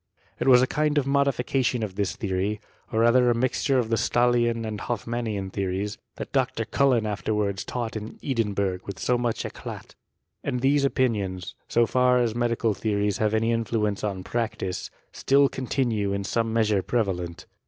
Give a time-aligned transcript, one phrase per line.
[0.39, 0.47] It.
[0.47, 2.59] was a kind of modification of this theory,
[2.91, 6.31] or rather mixture of the Stahlian and Hoffmannian theories, that.
[6.31, 6.65] Dr.
[6.65, 9.93] Cullen afterwards taught in Edinbui^h ynik much eclat.
[10.43, 16.15] And these opinions, so far as medical theories have any influence on practice, still contino^,
[16.15, 17.45] in some measure prevalent.